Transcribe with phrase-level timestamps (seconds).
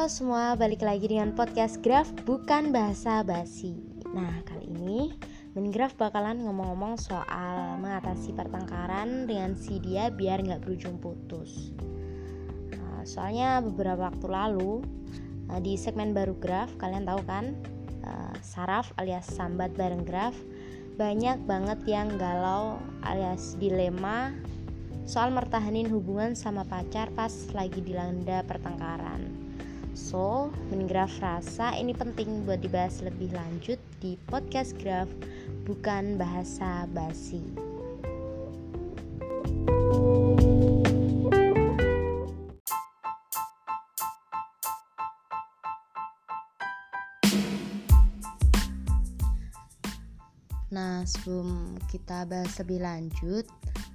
[0.00, 3.76] Halo semua, balik lagi dengan podcast Graf bukan bahasa basi.
[4.08, 5.12] Nah, kali ini
[5.52, 11.76] Mingraf bakalan ngomong-ngomong soal mengatasi pertengkaran dengan si dia biar nggak berujung putus.
[12.72, 14.80] Nah, soalnya beberapa waktu lalu
[15.52, 17.52] uh, di segmen baru Graf, kalian tahu kan,
[18.00, 20.32] uh, saraf alias sambat bareng Graf
[20.96, 24.32] banyak banget yang galau alias dilema
[25.04, 29.39] soal mertahanin hubungan sama pacar pas lagi dilanda pertengkaran.
[29.94, 30.54] So,
[30.90, 35.06] Graf rasa ini penting buat dibahas lebih lanjut di podcast Graf,
[35.66, 37.42] bukan bahasa basi.
[50.70, 53.42] Nah, sebelum kita bahas lebih lanjut,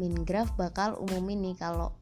[0.00, 1.92] Mingraf bakal umumin nih kalau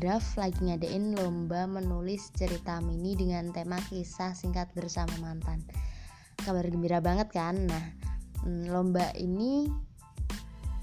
[0.00, 5.60] Graf lagi ngadain lomba menulis cerita mini dengan tema kisah singkat bersama mantan.
[6.40, 7.68] Kabar gembira banget kan?
[7.68, 7.84] Nah,
[8.48, 9.68] mm, lomba ini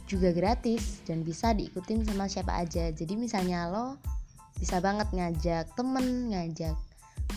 [0.06, 2.94] juga gratis dan bisa diikutin sama siapa aja.
[2.94, 3.98] Jadi misalnya lo
[4.62, 6.78] bisa banget ngajak temen, ngajak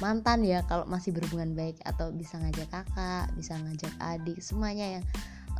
[0.05, 5.05] mantan ya kalau masih berhubungan baik atau bisa ngajak kakak, bisa ngajak adik, semuanya yang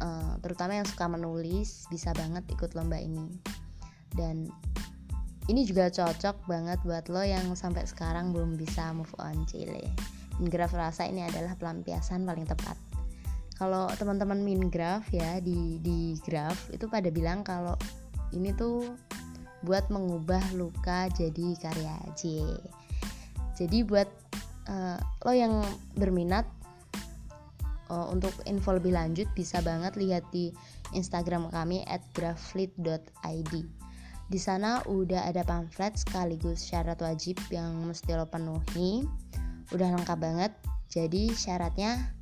[0.05, 3.41] uh, terutama yang suka menulis bisa banget ikut lomba ini.
[4.13, 4.53] Dan
[5.51, 9.91] ini juga cocok banget buat lo yang sampai sekarang belum bisa move on Chile.
[10.39, 12.79] Mingraf rasa ini adalah pelampiasan paling tepat.
[13.59, 17.75] Kalau teman-teman Mingraf ya di di graf itu pada bilang kalau
[18.31, 18.95] ini tuh
[19.67, 22.47] buat mengubah luka jadi karya J.
[23.59, 24.09] Jadi buat
[24.71, 25.61] uh, lo yang
[25.99, 26.49] berminat
[27.93, 30.55] uh, untuk info lebih lanjut bisa banget lihat di
[30.97, 31.85] Instagram kami
[32.17, 33.53] @graflit.id.
[34.31, 39.03] Di sana udah ada pamflet sekaligus syarat wajib yang mesti lo penuhi.
[39.75, 40.55] Udah lengkap banget.
[40.87, 42.15] Jadi syaratnya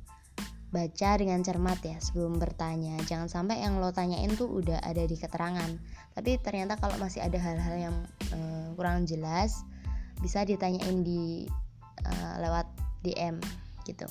[0.73, 2.97] baca dengan cermat ya sebelum bertanya.
[3.05, 5.69] Jangan sampai yang lo tanyain tuh udah ada di keterangan.
[6.17, 7.95] Tapi ternyata kalau masih ada hal-hal yang
[8.33, 9.61] uh, kurang jelas
[10.17, 11.45] bisa ditanyain di
[12.09, 12.65] uh, lewat
[13.05, 13.37] DM
[13.85, 14.09] gitu.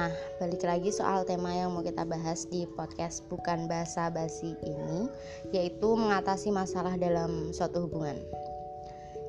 [0.00, 0.08] Nah,
[0.40, 5.12] balik lagi soal tema yang mau kita bahas di podcast bukan bahasa basi ini,
[5.52, 8.16] yaitu mengatasi masalah dalam suatu hubungan.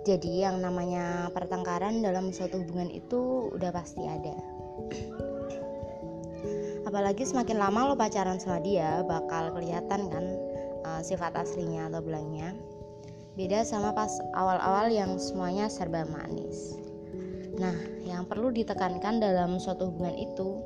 [0.08, 4.32] Jadi, yang namanya pertengkaran dalam suatu hubungan itu udah pasti ada.
[6.88, 10.26] Apalagi semakin lama lo pacaran sama dia, bakal kelihatan kan
[10.88, 12.56] uh, sifat aslinya atau belangnya.
[13.36, 16.80] Beda sama pas awal-awal yang semuanya serba manis.
[17.60, 17.76] Nah,
[18.08, 20.60] yang perlu ditekankan dalam suatu hubungan itu,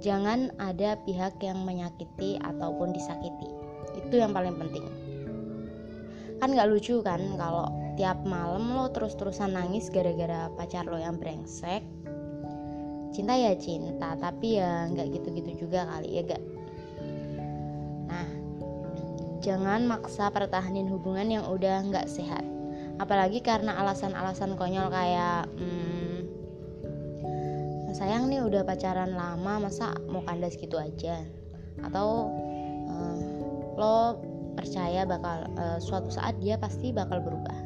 [0.00, 3.48] jangan ada pihak yang menyakiti ataupun disakiti.
[4.00, 4.84] Itu yang paling penting.
[6.40, 7.68] Kan gak lucu kan kalau
[8.00, 11.84] tiap malam lo terus-terusan nangis gara-gara pacar lo yang brengsek.
[13.12, 16.42] Cinta ya cinta, tapi ya nggak gitu-gitu juga kali ya gak.
[18.08, 18.28] Nah,
[19.44, 22.46] jangan maksa pertahanin hubungan yang udah nggak sehat.
[22.96, 25.89] Apalagi karena alasan-alasan konyol kayak hmm,
[27.94, 31.26] sayang nih udah pacaran lama masa mau kandas gitu aja?
[31.82, 32.30] Atau
[32.90, 33.18] uh,
[33.74, 34.20] lo
[34.54, 37.56] percaya bakal uh, suatu saat dia pasti bakal berubah?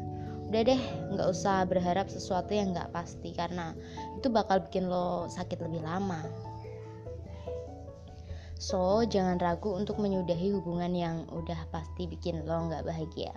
[0.49, 0.81] Udah deh
[1.15, 3.75] nggak usah berharap sesuatu yang nggak pasti karena
[4.17, 6.23] itu bakal bikin lo sakit lebih lama.
[8.57, 13.35] So jangan ragu untuk menyudahi hubungan yang udah pasti bikin lo nggak bahagia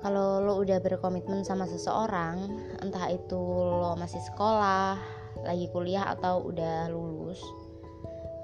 [0.00, 2.48] kalau lo udah berkomitmen sama seseorang
[2.80, 3.36] entah itu
[3.68, 4.96] lo masih sekolah
[5.44, 7.40] lagi kuliah atau udah lulus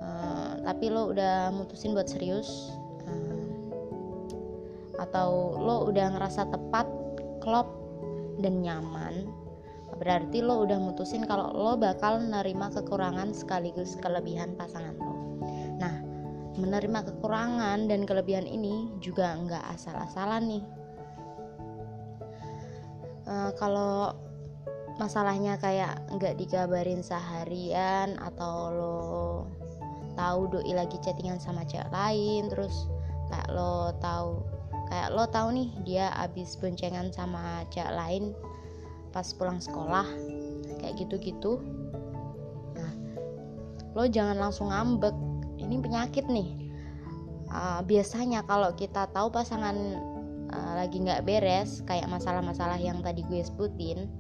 [0.05, 2.73] uh, tapi lo udah mutusin buat serius
[3.09, 3.45] uh,
[5.01, 6.89] atau lo udah ngerasa tepat
[7.41, 7.69] klop
[8.41, 9.29] dan nyaman
[9.97, 15.41] berarti lo udah mutusin kalau lo bakal menerima kekurangan sekaligus kelebihan pasangan lo.
[15.81, 15.95] Nah
[16.57, 20.65] menerima kekurangan dan kelebihan ini juga nggak asal-asalan nih
[23.27, 24.15] uh, kalau
[24.97, 28.99] masalahnya kayak nggak dikabarin seharian atau lo
[30.17, 32.89] tahu doi lagi chattingan sama cewek lain terus
[33.29, 34.41] kayak lo tahu
[34.89, 38.33] kayak lo tahu nih dia abis boncengan sama cewek lain
[39.13, 40.09] pas pulang sekolah
[40.81, 41.61] kayak gitu-gitu.
[42.77, 42.93] Nah
[43.93, 45.17] lo jangan langsung ngambek.
[45.57, 46.69] Ini penyakit nih.
[47.49, 49.77] Uh, biasanya kalau kita tahu pasangan
[50.53, 54.11] uh, lagi nggak beres kayak masalah-masalah yang tadi gue sebutin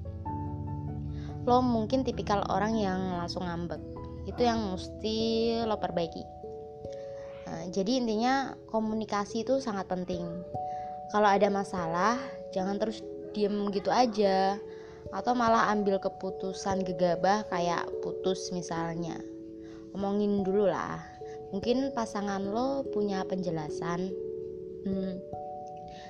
[1.47, 3.79] lo mungkin tipikal orang yang langsung ngambek.
[4.27, 5.17] Itu yang mesti
[5.63, 6.27] lo perbaiki.
[7.47, 10.27] Nah, jadi intinya komunikasi itu sangat penting.
[11.15, 12.19] Kalau ada masalah
[12.51, 12.99] jangan terus
[13.31, 14.59] diem gitu aja.
[15.15, 19.15] Atau malah ambil keputusan gegabah kayak putus misalnya.
[19.95, 20.99] Omongin dulu lah.
[21.55, 24.11] Mungkin pasangan lo punya penjelasan.
[24.83, 25.15] Hmm,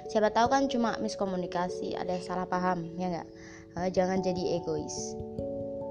[0.06, 3.28] siapa tahu kan cuma miskomunikasi ada salah paham ya nggak?
[3.76, 5.14] Uh, jangan jadi egois.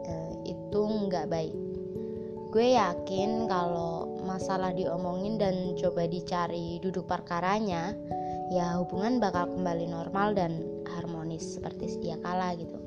[0.08, 0.82] Uh, itu
[1.12, 1.56] nggak baik.
[2.56, 7.92] Gue yakin kalau masalah diomongin dan coba dicari duduk perkaranya
[8.48, 10.64] ya hubungan bakal kembali normal dan
[10.96, 12.80] harmonis seperti sedia kala gitu.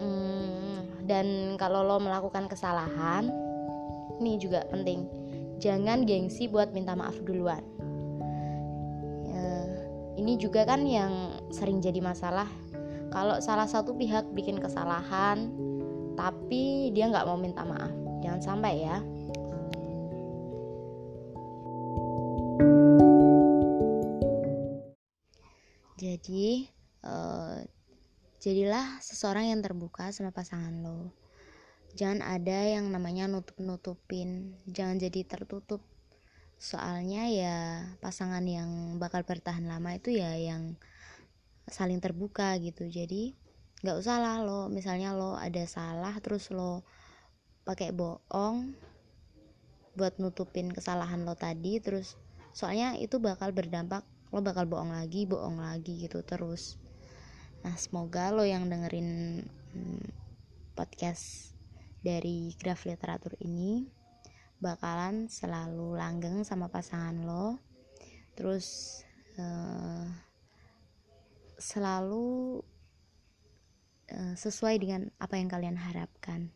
[0.00, 3.28] Hmm, dan kalau lo melakukan kesalahan
[4.18, 5.04] ini juga penting.
[5.60, 7.73] Jangan gengsi buat minta maaf duluan
[10.24, 12.48] ini juga kan yang sering jadi masalah.
[13.12, 15.52] Kalau salah satu pihak bikin kesalahan
[16.16, 17.92] tapi dia nggak mau minta maaf.
[18.24, 19.04] Jangan sampai ya.
[26.00, 26.72] Jadi
[27.04, 27.60] uh,
[28.40, 31.12] jadilah seseorang yang terbuka sama pasangan lo.
[32.00, 34.56] Jangan ada yang namanya nutup-nutupin.
[34.72, 35.84] Jangan jadi tertutup
[36.58, 37.58] soalnya ya
[38.00, 40.78] pasangan yang bakal bertahan lama itu ya yang
[41.68, 42.88] saling terbuka gitu.
[42.88, 43.34] Jadi
[43.84, 46.86] nggak usah lah lo misalnya lo ada salah terus lo
[47.68, 48.72] pakai bohong
[49.94, 52.16] buat nutupin kesalahan lo tadi terus
[52.56, 54.02] soalnya itu bakal berdampak
[54.32, 56.80] lo bakal bohong lagi bohong lagi gitu terus.
[57.64, 59.40] Nah semoga lo yang dengerin
[59.72, 60.06] hmm,
[60.76, 61.54] podcast
[62.04, 63.88] dari graf literatur ini
[64.62, 67.58] bakalan selalu langgeng sama pasangan lo.
[68.34, 69.00] Terus
[69.38, 70.06] uh,
[71.58, 72.60] selalu
[74.10, 76.50] uh, sesuai dengan apa yang kalian harapkan.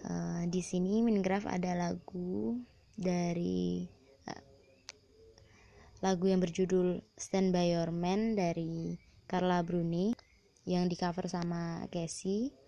[0.00, 2.56] Uh, di sini Mingraf ada lagu
[2.96, 3.84] dari
[4.28, 4.44] uh,
[6.00, 8.96] lagu yang berjudul Stand by Your Man dari
[9.28, 10.16] Carla Bruni
[10.68, 12.59] yang di cover sama Casey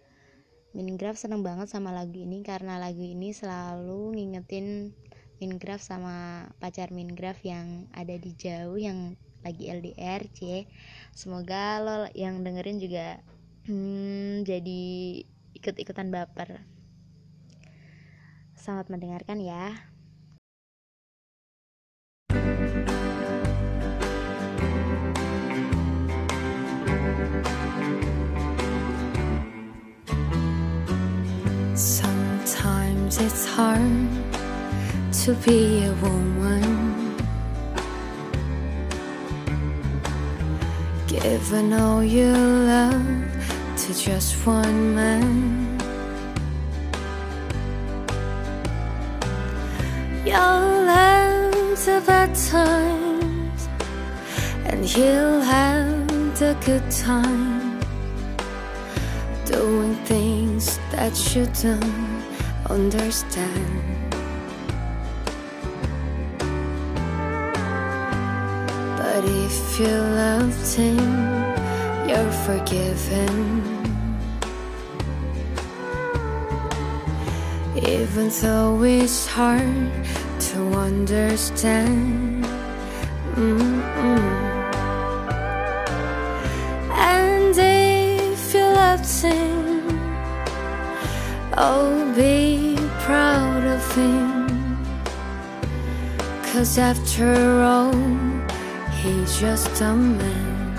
[0.72, 4.96] Mingraf seneng banget sama lagu ini karena lagu ini selalu ngingetin
[5.36, 10.64] Mingraf sama pacar Mingraf yang ada di jauh yang lagi LDR c.
[11.12, 13.20] Semoga lo yang dengerin juga
[13.68, 14.82] hmm, jadi
[15.60, 16.64] ikut-ikutan baper.
[18.56, 19.91] Selamat mendengarkan ya
[33.12, 34.08] Sometimes it's hard
[35.24, 37.14] to be a woman.
[41.06, 43.28] Giving all your love
[43.76, 45.78] to just one man.
[50.24, 53.68] You'll have the bad times,
[54.64, 57.84] and he'll have the good times.
[59.44, 62.11] Doing things that you don't
[62.72, 63.66] understand.
[68.96, 70.98] But if you loved him,
[72.08, 73.34] you're forgiven.
[77.76, 79.92] Even though it's hard
[80.48, 80.58] to
[80.88, 82.44] understand.
[83.34, 84.42] Mm-mm.
[86.90, 89.61] And if you loved him,
[91.58, 94.48] Oh, be proud of him.
[96.50, 97.92] Cause after all,
[98.90, 100.72] he's just a man.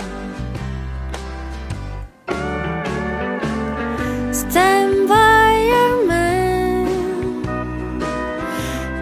[4.33, 7.41] Stand by your man.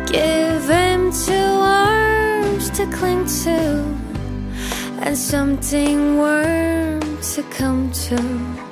[0.07, 3.85] Give him two arms to cling to,
[4.99, 6.99] and something warm
[7.33, 8.70] to come to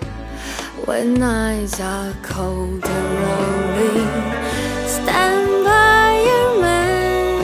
[0.89, 4.07] when nights are cold and lonely.
[4.87, 7.43] Stand by your man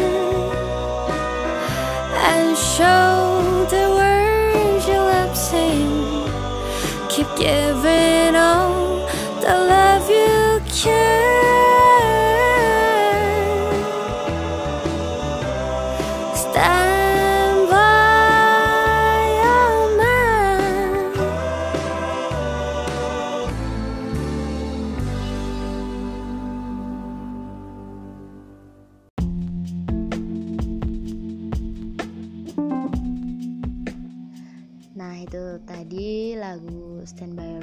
[2.31, 5.93] and show the words you love sing.
[7.07, 9.05] Keep giving all
[9.43, 11.05] the love you can.
[16.35, 16.94] Stand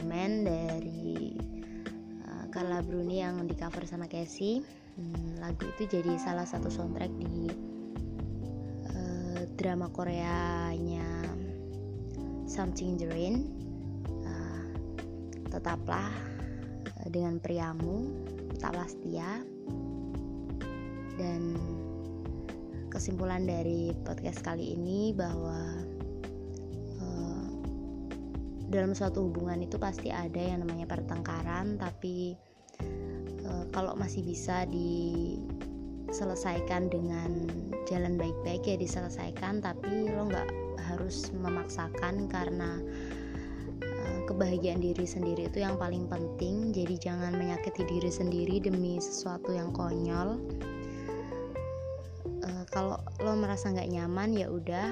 [0.09, 1.37] Man dari
[2.25, 4.65] uh, Carla Bruni yang di cover sama Casey.
[4.97, 7.49] Hmm, lagu itu jadi salah satu soundtrack di
[8.93, 11.29] uh, drama Koreanya
[12.49, 13.49] Something the Rain.
[14.25, 14.65] Uh,
[15.53, 16.13] tetaplah
[17.01, 18.09] uh, dengan priamu
[18.57, 19.41] tetaplah setia.
[21.17, 21.57] Dan
[22.93, 25.92] kesimpulan dari podcast kali ini bahwa
[28.73, 32.41] dalam suatu hubungan itu pasti ada yang namanya pertengkaran tapi
[33.45, 37.53] uh, kalau masih bisa diselesaikan dengan
[37.85, 40.49] jalan baik-baik ya diselesaikan tapi lo nggak
[40.89, 42.81] harus memaksakan karena
[43.85, 46.73] uh, kebahagiaan diri sendiri itu yang paling penting.
[46.73, 50.41] Jadi jangan menyakiti diri sendiri demi sesuatu yang konyol.
[52.73, 54.89] Kalau lo merasa nggak nyaman ya udah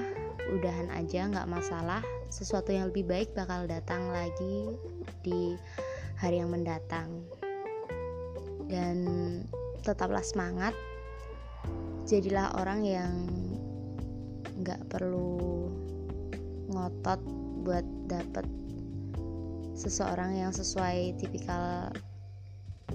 [0.53, 4.71] udahan aja nggak masalah sesuatu yang lebih baik bakal datang lagi
[5.19, 5.59] di
[6.15, 7.27] hari yang mendatang.
[8.71, 9.03] Dan
[9.83, 10.71] tetaplah semangat.
[12.07, 13.13] Jadilah orang yang
[14.63, 15.67] nggak perlu
[16.71, 17.19] ngotot
[17.67, 18.47] buat dapet
[19.75, 21.91] seseorang yang sesuai tipikal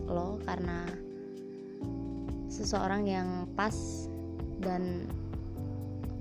[0.06, 0.86] lo karena
[2.46, 3.28] seseorang yang
[3.58, 3.74] pas
[4.62, 5.10] dan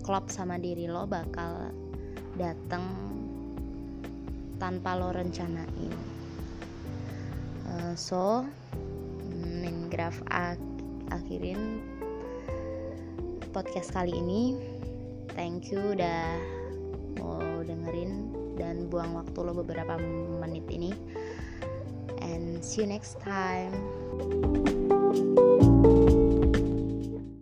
[0.01, 1.69] klop sama diri lo bakal
[2.36, 2.86] datang
[4.60, 5.94] tanpa lo rencanain.
[7.65, 8.44] Uh, so
[9.36, 10.60] min graf ak
[11.12, 11.80] akhirin
[13.51, 14.56] podcast kali ini.
[15.36, 16.39] Thank you udah
[17.20, 20.00] mau dengerin dan buang waktu lo beberapa
[20.39, 20.96] menit ini.
[22.24, 23.75] And see you next time